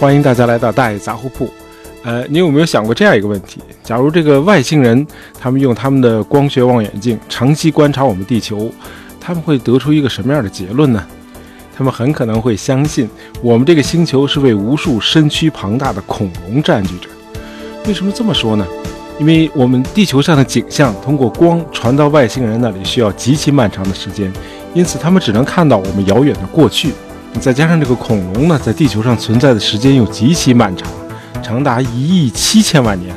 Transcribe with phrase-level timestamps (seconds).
[0.00, 1.50] 欢迎大家来到大爷杂货铺。
[2.04, 3.60] 呃，你有没有想过这样一个问题？
[3.82, 5.04] 假如这个外星人
[5.40, 8.70] 他们用他们的光学望远镜长期观察我们地球，
[9.20, 11.04] 他们会得出一个什么样的结论呢？
[11.76, 13.08] 他们很可能会相信
[13.42, 17.08] 我们这个星球是被无数身躯庞大的恐龙占据着。
[17.88, 18.64] 为什么这么说呢？
[19.18, 24.32] 因为我们地球上的景象通过光传到外星人那里需要极其漫长的时间，
[24.74, 26.92] 因此他们只能看到我们遥远的过去。
[27.40, 30.88] 再加上这个恐龙呢，在地球上存在的时间又极其漫长，
[31.42, 33.14] 长达一亿七千万年，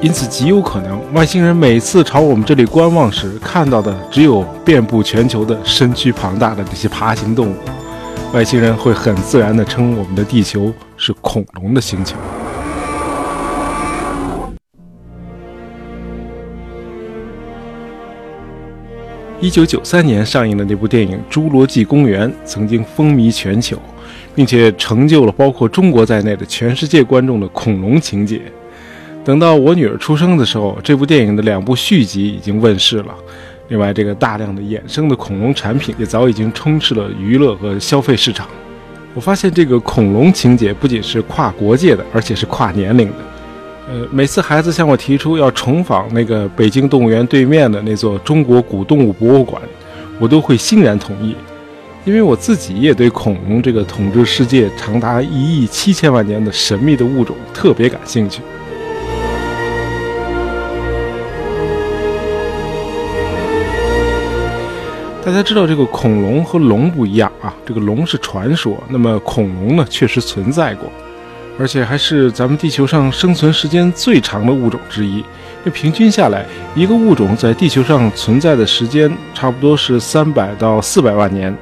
[0.00, 7.54] 因此极有可能外星人每次朝我们这里观望时，看到的只有遍布全球的身躯庞大的这些爬行动物。
[8.32, 12.16] 外星人会很自然地称我们的地球是恐龙的星球。
[19.42, 23.74] 一九九三年上映的那部电影《侏罗纪公园》曾经风靡全球，
[24.34, 28.42] 并且成就了包括中国在内的全世界观众的恐龙情节。
[29.24, 33.14] 等到我女儿出生的时候，这部电影的两部续集已经问世了。
[33.68, 38.46] 另外，这个大量的衍生的恐龙产品也早已经充斥了娱乐和消费市场。
[39.14, 43.14] 我发现这个恐龙情节不仅是跨国界的，而且是跨年龄的。
[43.88, 49.60] 呃，每次孩子向我提出要重访那个北京动物园对面的那座中国古动物博物馆，
[50.20, 51.34] 我都会欣然同意，
[52.04, 58.40] 因为我自己也对恐龙这个统治世界长达一亿七千万年的神秘的物种特别感兴趣。
[65.24, 70.90] 大家知道，这个恐龙和龙不一样啊，这个龙是传说，那么恐龙呢，确实存在过。
[71.60, 75.22] 而且还是咱们地球上生存时间最长的物种之一。
[75.62, 81.54] 那平均下来，一个物种在地球上存在的时间差不多是三百到四百万年，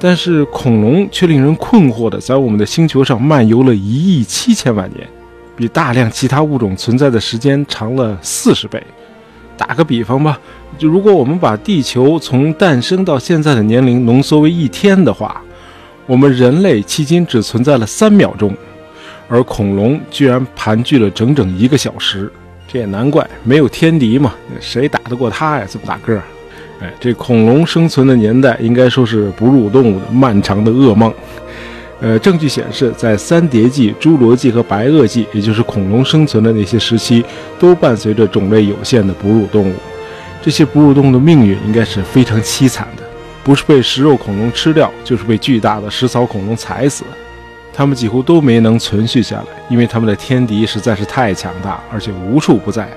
[0.00, 5.06] 但是恐龙却令人困惑的，在我们的星球上漫游了一亿七千万年，
[5.54, 8.82] 比大量其他物种存在的时间长了四十倍。
[9.58, 10.40] 打个比方吧，
[10.78, 15.42] 就如果我们把地球从诞生到现在的年龄浓缩为一天的话，
[16.06, 18.50] 我们人类迄今只存在了三秒钟。
[19.28, 22.32] 而恐龙居然盘踞了整整一个小时，
[22.66, 25.66] 这也难怪，没有天敌嘛，谁打得过它呀？
[25.70, 26.22] 这么大个儿，
[26.80, 31.12] 哎，这恐龙生存的年代应该说是哺乳动物的漫长的噩梦。
[32.00, 37.24] 呃，证据显示，在三叠纪、侏罗纪和白垩纪，也就是恐龙生存的那些时期，
[37.58, 39.74] 都伴随着种类有限的哺乳动物。
[40.40, 43.02] 这些哺乳动物的命运应该是非常凄惨的，
[43.42, 47.02] 不是被食肉恐龙吃掉，就是被巨大的食草恐龙踩死。
[47.78, 52.88] 它们几乎都没能存续下来，因为它们的天敌实在是太强大，而且无处不在。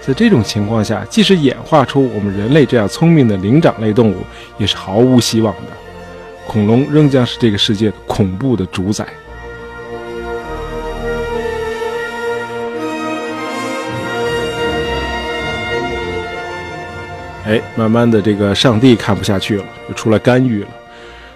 [0.00, 4.18] 在这种情况下，即使演化出我们人类这样聪明的灵长类动物，
[4.58, 5.62] 也是毫无希望的。
[6.46, 9.04] 恐龙仍将是这个世界恐怖的主宰。
[17.44, 20.68] 哎，慢慢的，这个上帝看不下去了，就出来干预了。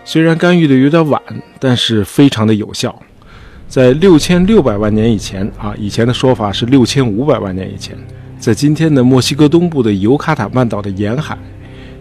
[0.08, 1.20] 虽然干预的有点晚，
[1.58, 2.96] 但是非常的有效。
[3.66, 7.98] 在六千六百万年以前啊，以前的说法是六千五百万年以前，
[8.38, 11.36] 在今天的墨西哥东部的尤卡塔半岛的沿海，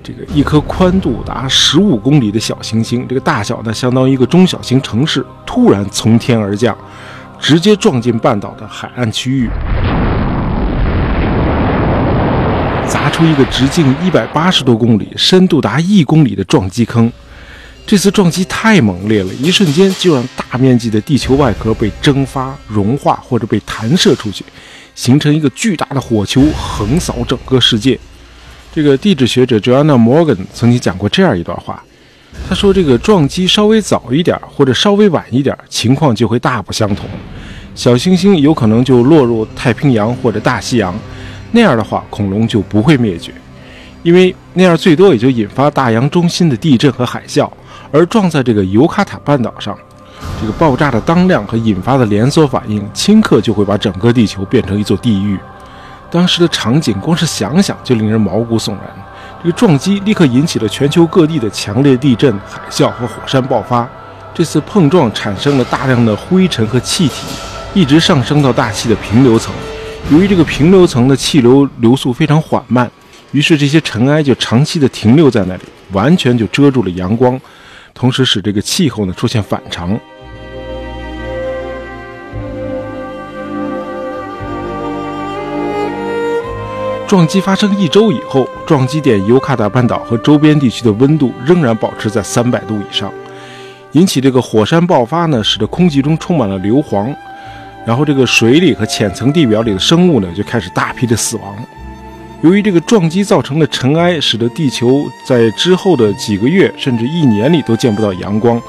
[0.03, 6.77] 这个一颗宽度达十五公里的小行星，这个大小呢相当于一个中小型城市，突然从天而降，
[7.39, 9.49] 直接撞进半岛的海岸区域，
[12.87, 17.11] 砸出一个直径一百八十多公里、深度达一公里的撞击坑。
[17.87, 24.43] 这次撞击太猛烈了，一瞬间就让大面积的地球外壳被蒸发、融化或者被弹射出去，
[24.95, 27.99] 形成一个巨大的火球，横扫整个世界。
[28.73, 31.83] 这个地质学者 Joanna Morgan 曾经讲过这样一段话，
[32.49, 37.07] 他说：“这个撞击稍微早一点或者稍微晚一点，情况就会大不相同。
[37.75, 40.93] 小行星有可能就落入太平洋或者大西洋，
[41.51, 43.31] 那样的话，恐龙就不会灭绝，
[44.05, 47.49] 因为那样最多也就引发大洋中心的地震和海啸。”
[47.91, 49.75] 而撞在这个尤卡塔半岛上，
[50.39, 55.39] 这个爆炸的当量和引发的连锁反应，顷刻就会把整个地球变成一座地狱。
[56.11, 58.81] 当时的场景，光是想想就令人毛骨悚然。
[59.41, 63.87] 这个撞击立刻引起了全球各地的强烈地震、海啸和火山爆发。
[64.33, 67.25] 这次碰撞产生了大量的灰尘和气体，
[67.73, 69.53] 一直上升到大气的平流层。
[70.11, 72.91] 由于这个平流层的气流流速非常缓慢，
[73.35, 77.37] 于是这些尘埃就长期的停留在那里，完全就遮住了阳光。
[77.93, 79.99] 同时使这个气候呢出现反常。
[87.05, 93.11] 撞击发生一周以后，撞击点尤卡达半岛和周边地区的温度仍然保持在三百度以上。
[93.91, 97.13] 引起这个火山爆发呢，使得空气中充满了硫磺，
[97.85, 101.53] 然后这个水里和浅层地表里的生物呢就开始大批的死亡。
[102.45, 108.61] 由于这个撞击造成的尘埃，使得地球在之后的几个月甚至一年里都见不到阳光，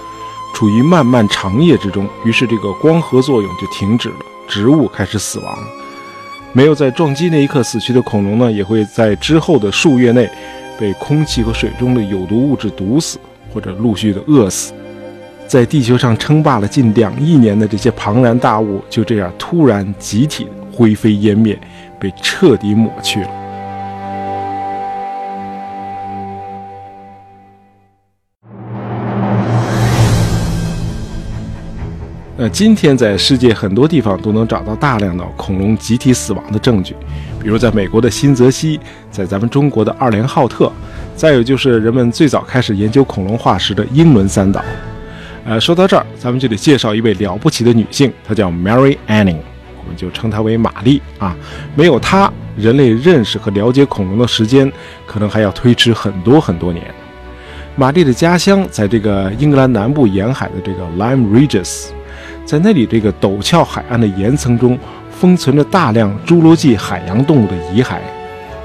[0.55, 2.09] 处于漫漫长夜之中。
[2.25, 4.17] 于是这个光合作用就停止了，
[4.49, 5.59] 植物开始死亡。
[6.55, 10.27] 没有在撞击那一刻死去的恐龙呢，也会在之后的数月内
[10.81, 13.19] 被空气和水中的有毒物质毒死，
[13.53, 14.73] 或者陆续的饿死。
[15.47, 21.61] 在地球上称霸了近两亿年的这些庞然大物，就这样突然集体灰飞烟灭，
[22.01, 23.29] 被彻底抹去了。
[32.49, 36.95] 今天在世界很多地方都能找到大量的恐龙集体死亡的证据，
[37.41, 38.79] 比如在美国的新泽西，
[39.11, 40.71] 在咱们中国的二连浩特，
[41.15, 44.63] 再有就是人们最早开始研究恐龙化石的英伦三岛。
[45.45, 49.39] 呃，说到这儿，咱们就得介绍一位了不起的女性，她叫 Mary Anning，
[49.83, 51.37] 我们就称她为玛丽啊。
[51.75, 54.71] 没有她，人类认识和了解恐龙的时间
[55.07, 56.85] 可能还要推迟很多很多年。
[57.77, 61.91] 玛丽的家乡在这个英格兰南部沿海的这个 Lyme Regis。
[62.47, 64.79] 在那里，这个陡峭海岸的岩层中
[65.11, 67.97] 封存着大量侏罗纪海洋动物的遗骸。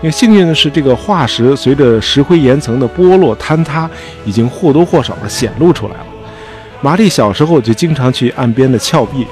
[0.01, 3.89] 那幸运的是，这个化石随着石灰岩层的剥落坍塌，
[4.23, 6.05] 已经或多或少地显露出来了。
[6.79, 9.25] 玛丽小时候就经常去岸边的峭壁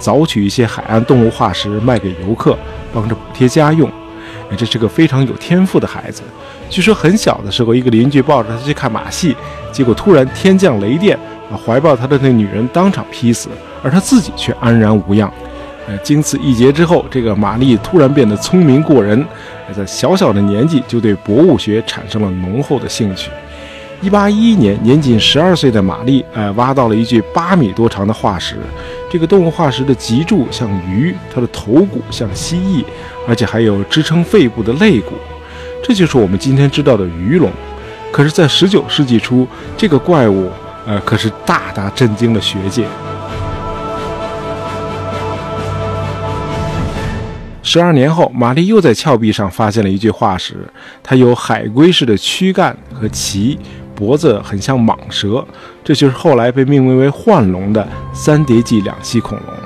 [0.00, 2.56] 凿取一些海岸动物化石卖给游客，
[2.94, 3.90] 帮着补贴家用。
[4.54, 6.22] 这是个非常有天赋的孩子。
[6.68, 9.34] 据说很小的时候，一个邻居抱着他去看马戏，
[9.72, 11.18] 结果突然天降雷电。
[11.48, 13.48] 啊怀抱他的那女人当场劈死，
[13.80, 15.32] 而他自己却安然无恙。
[15.86, 19.24] 呃，经此一劫之后，这个玛丽突然变得聪明过人，
[19.72, 23.30] 在小小的年纪就对博物学产生了浓厚的兴趣。
[24.00, 28.56] 一八一一年，年仅十二岁的玛丽，呃，挖到了一具八米多长的化石。
[29.16, 32.84] 这个动物化石的脊柱像鱼，它的头骨像蜥蜴，
[33.26, 35.14] 而且还有支撑肺部的肋骨。
[35.82, 37.50] 这就是我们今天知道的鱼龙。
[38.12, 40.50] 可是，在十九世纪初，这个怪物。
[40.86, 42.86] 呃，可是大大震惊了学界。
[47.62, 50.68] 十二年后，玛丽又在峭壁上发现了一具化石，
[51.02, 53.58] 它有海龟式的躯干和鳍，
[53.96, 55.44] 脖子很像蟒蛇，
[55.82, 59.56] 这就是后来被命名为幻龙的三叠纪两栖恐龙。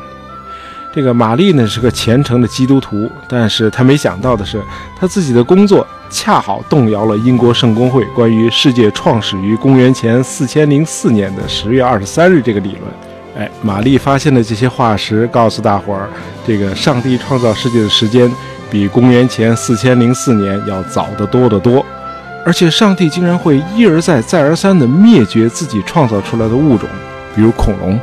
[0.95, 4.61] 这个玛丽呢是个虔诚的基督徒，但是她没想到的是，
[4.99, 12.83] 她自己的工作恰好动摇了英国圣公会关于世界创始于公元前四千零四年的十月二十三日这个理论。
[13.37, 16.09] 哎，玛丽发现的这些化石告诉大伙儿，
[16.45, 18.29] 这个上帝创造世界的时间
[18.69, 21.87] 比公元前四千零四年要早得多得多，
[22.45, 26.89] 而且上帝竟然会一而再、再而三地灭绝自己创造出来的物种，
[27.35, 28.01] 比如恐龙。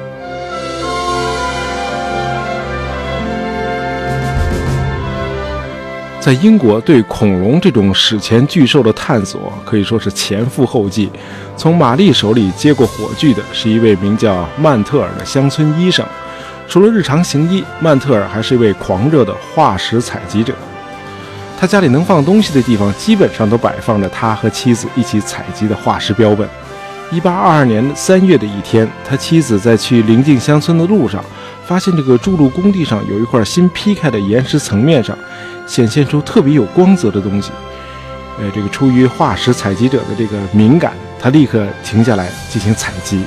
[6.19, 11.09] 在英国，对恐龙这种史前巨兽的探索可以说是前赴后继。
[11.55, 16.05] 从玛丽手里接过火炬的是一位名叫曼特尔的乡村医生。
[16.67, 20.53] 除了日常行医，曼特尔还是一位狂热的化石采集者。
[21.59, 26.47] 他家里能放东西的地方，基本上都摆放着他和妻子一起采集的化石标本。
[27.11, 31.23] 1822年3月的一天，他妻子在去临近乡村的路上，
[31.65, 35.17] 发现这个筑路工地上有一块新劈开的岩石层面上。
[35.65, 37.51] 显现出特别有光泽的东西，
[38.39, 43.25] 呃，这个出于化石采集者的这个敏感，她立刻停下来进行采集。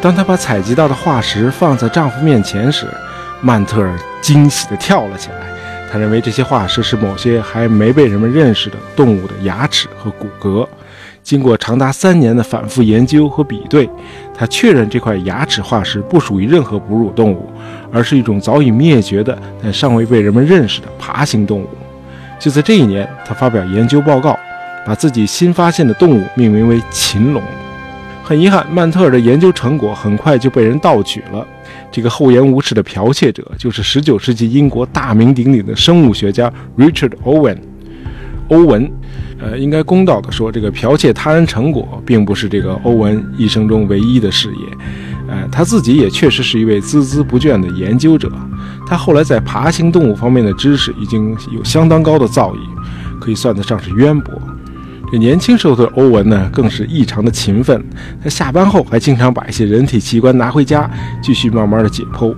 [0.00, 2.86] 当她把采集到的化石放在丈夫面前时，
[3.40, 5.36] 曼特尔惊喜地跳了起来。
[5.92, 10.66] 他认为这些化石是某些还没被人们认识的动物的牙齿和骨骼。
[11.22, 13.86] 经过长达三年的反复研究和比对，
[14.34, 17.46] 他确认这块牙齿化石不属于任何哺乳动物，
[17.92, 21.68] 而是一种早已灭绝的但尚未被人们认识的爬行动物。
[22.38, 24.34] 就在这一年，他发表研究报告，
[24.86, 27.42] 把自己新发现的动物命名为禽龙。
[28.24, 31.46] 很遗憾，曼特尔的研究成果很快就被人盗取了。
[31.92, 37.58] 这个厚颜无耻的剽窃者，就是19世纪英国大名鼎鼎的生物学家 Richard Owen。
[38.48, 38.90] 欧文。
[39.44, 44.78] 呃，应该公道的说，这个剽窃他人成果并不是这个欧文一生中唯一的事业。
[45.26, 48.30] 呃，他自己也确实是一位孜孜不倦的研究者。
[48.86, 52.58] 他后来在爬行动物方面的知识已经有相当高的造诣，
[53.20, 54.40] 可以算得上是渊博。
[55.12, 57.84] 这年轻时候的欧文呢，更是异常的勤奋。
[58.24, 60.90] 他下班后还经常把一些人体器官拿回家，
[61.22, 62.34] 继续慢慢的解剖。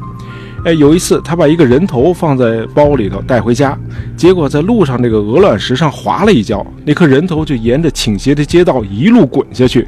[0.64, 3.78] 哎，有一次，他把一个人头放在包里头带回家，
[4.16, 9.86] 结果在路上这个鹅卵石上滑了一跤，那颗人头就沿着倾斜的街道一路滚下去。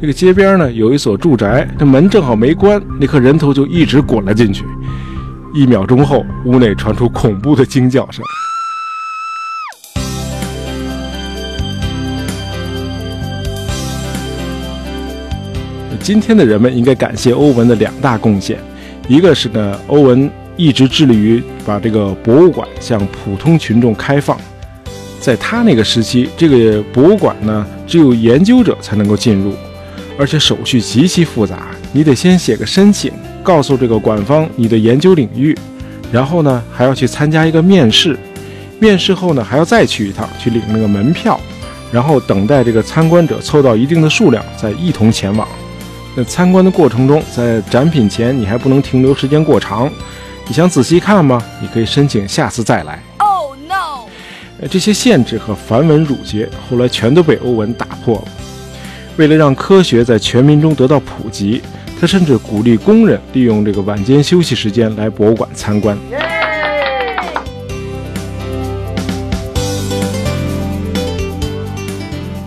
[0.00, 4.64] 这个街边呢有一所住宅，这门正好没关，那颗人头就一直滚了进去。
[5.52, 8.24] 一秒钟后，屋内传出恐怖的惊叫声。
[16.02, 18.58] 今天的人们应该感谢欧文的两大贡献，
[19.06, 24.36] 一个是呢，欧文一直致力于把这个博物馆向普通群众开放。
[25.20, 29.54] 在他那个时期，这个博物馆呢，只有研究者才能够进入，
[30.18, 31.68] 而且手续极其复杂。
[31.92, 33.12] 你得先写个申请，
[33.44, 35.56] 告诉这个馆方你的研究领域，
[36.10, 38.18] 然后呢，还要去参加一个面试，
[38.80, 41.38] 面试后呢，还要再去一趟去领那个门票，
[41.92, 45.46] 然后等待这个参观者凑到一定的数量，再一同前往。
[46.14, 49.90] 那参观的过程中，在展品前你还不能停留时间过长。
[50.46, 51.42] 你想仔细看吗？
[51.60, 53.02] 你可以申请下次再来。
[53.16, 54.04] Oh no！
[54.70, 58.24] 这些限制和繁文缛节后来全都被欧文打破了。
[59.16, 61.62] 为了让科学在全民中得到普及，
[61.98, 65.96] 他甚至鼓励工人利用这个晚间休息时间来博物馆参观。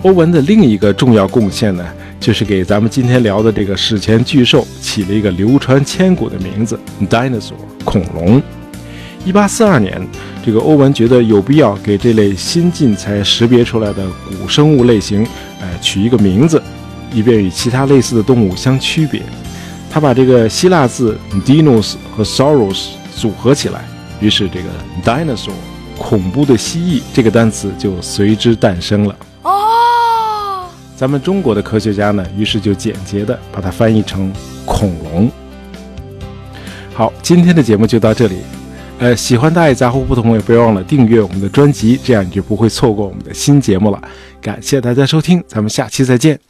[0.02, 1.84] 欧文的另一个重要贡献呢？
[2.18, 7.54] 就是给咱们今天聊的这个史前巨兽起了一个流传千古的名字，dinosaur
[7.84, 8.42] 恐龙。
[9.24, 10.00] 一八四二年，
[10.44, 15.26] 这个欧文觉得有必要给这类新近才识别出来的古生物类型，
[15.60, 16.62] 哎，取一个名字，
[17.12, 19.20] 以便与其他类似的动物相区别。
[19.90, 23.84] 他把这个希腊字 dinos 和 sauros 组合起来，
[24.20, 24.68] 于是这个
[25.04, 25.50] dinosaur
[25.98, 29.16] 恐怖的蜥蜴这个单词就随之诞生了。
[30.96, 34.32] 咱们中国的科学家呢，于是就简洁的把它翻译成
[34.64, 35.30] 恐龙。
[36.94, 38.38] 好，今天的节目就到这里。
[38.98, 44.02] 呃，喜欢大爱杂货铺的朋友，不要忘了订阅我们的专辑，这样你就不会错过我们的新节目了。
[44.40, 46.46] 感谢大家收听，咱们下期再见。